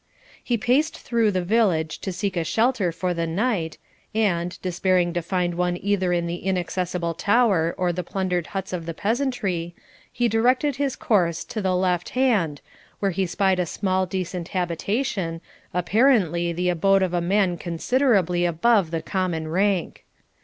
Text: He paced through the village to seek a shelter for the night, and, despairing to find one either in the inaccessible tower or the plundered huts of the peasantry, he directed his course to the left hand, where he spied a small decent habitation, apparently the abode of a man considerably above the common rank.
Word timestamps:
He 0.43 0.57
paced 0.57 0.97
through 0.97 1.29
the 1.29 1.43
village 1.43 1.99
to 1.99 2.11
seek 2.11 2.35
a 2.35 2.43
shelter 2.43 2.91
for 2.91 3.13
the 3.13 3.27
night, 3.27 3.77
and, 4.15 4.59
despairing 4.63 5.13
to 5.13 5.21
find 5.21 5.53
one 5.53 5.77
either 5.79 6.11
in 6.11 6.25
the 6.25 6.37
inaccessible 6.43 7.13
tower 7.13 7.75
or 7.77 7.93
the 7.93 8.03
plundered 8.03 8.47
huts 8.47 8.73
of 8.73 8.87
the 8.87 8.95
peasantry, 8.95 9.75
he 10.11 10.27
directed 10.27 10.77
his 10.77 10.95
course 10.95 11.43
to 11.43 11.61
the 11.61 11.75
left 11.75 12.09
hand, 12.17 12.61
where 12.97 13.11
he 13.11 13.27
spied 13.27 13.59
a 13.59 13.67
small 13.67 14.07
decent 14.07 14.47
habitation, 14.47 15.39
apparently 15.71 16.51
the 16.51 16.69
abode 16.69 17.03
of 17.03 17.13
a 17.13 17.21
man 17.21 17.55
considerably 17.55 18.43
above 18.43 18.89
the 18.89 19.03
common 19.03 19.49
rank. 19.49 20.03